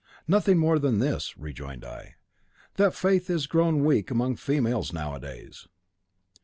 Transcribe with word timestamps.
"Nothing 0.27 0.57
more 0.57 0.79
than 0.79 0.97
this," 0.97 1.37
rejoined 1.37 1.85
I, 1.85 2.15
"that 2.77 2.95
faith 2.95 3.29
is 3.29 3.45
grown 3.45 3.83
weak 3.85 4.09
among 4.09 4.37
females 4.37 4.91
nowadays." 4.91 5.67